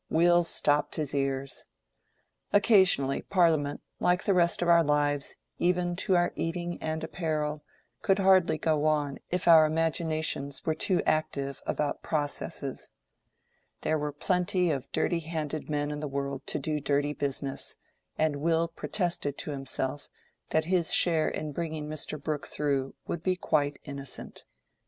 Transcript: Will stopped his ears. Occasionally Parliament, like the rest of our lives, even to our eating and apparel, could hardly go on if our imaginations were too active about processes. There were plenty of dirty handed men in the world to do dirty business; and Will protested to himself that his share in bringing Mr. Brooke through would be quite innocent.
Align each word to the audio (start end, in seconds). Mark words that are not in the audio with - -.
Will 0.09 0.43
stopped 0.43 0.95
his 0.95 1.13
ears. 1.13 1.65
Occasionally 2.51 3.21
Parliament, 3.21 3.83
like 3.99 4.23
the 4.23 4.33
rest 4.33 4.63
of 4.63 4.67
our 4.67 4.83
lives, 4.83 5.35
even 5.59 5.95
to 5.97 6.15
our 6.15 6.33
eating 6.35 6.81
and 6.81 7.03
apparel, 7.03 7.63
could 8.01 8.17
hardly 8.17 8.57
go 8.57 8.85
on 8.85 9.19
if 9.29 9.47
our 9.47 9.63
imaginations 9.67 10.65
were 10.65 10.73
too 10.73 11.03
active 11.05 11.61
about 11.67 12.01
processes. 12.01 12.89
There 13.81 13.99
were 13.99 14.11
plenty 14.11 14.71
of 14.71 14.91
dirty 14.91 15.19
handed 15.19 15.69
men 15.69 15.91
in 15.91 15.99
the 15.99 16.07
world 16.07 16.47
to 16.47 16.57
do 16.57 16.79
dirty 16.79 17.13
business; 17.13 17.75
and 18.17 18.37
Will 18.37 18.67
protested 18.67 19.37
to 19.37 19.51
himself 19.51 20.07
that 20.49 20.65
his 20.65 20.91
share 20.91 21.29
in 21.29 21.51
bringing 21.51 21.87
Mr. 21.87 22.19
Brooke 22.19 22.47
through 22.47 22.95
would 23.05 23.21
be 23.21 23.35
quite 23.35 23.77
innocent. 23.83 24.45